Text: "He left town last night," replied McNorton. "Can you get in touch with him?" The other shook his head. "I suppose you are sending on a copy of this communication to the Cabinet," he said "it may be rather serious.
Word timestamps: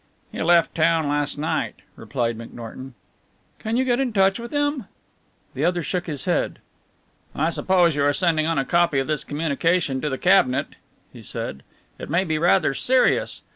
"He 0.31 0.41
left 0.41 0.73
town 0.73 1.07
last 1.07 1.37
night," 1.37 1.75
replied 1.95 2.35
McNorton. 2.35 2.93
"Can 3.59 3.77
you 3.77 3.85
get 3.85 3.99
in 3.99 4.13
touch 4.13 4.39
with 4.39 4.51
him?" 4.51 4.85
The 5.53 5.63
other 5.63 5.83
shook 5.83 6.07
his 6.07 6.25
head. 6.25 6.57
"I 7.35 7.51
suppose 7.51 7.95
you 7.95 8.03
are 8.03 8.11
sending 8.11 8.47
on 8.47 8.57
a 8.57 8.65
copy 8.65 8.97
of 8.97 9.05
this 9.05 9.23
communication 9.23 10.01
to 10.01 10.09
the 10.09 10.17
Cabinet," 10.17 10.69
he 11.13 11.21
said 11.21 11.61
"it 11.99 12.09
may 12.09 12.23
be 12.23 12.39
rather 12.39 12.73
serious. 12.73 13.43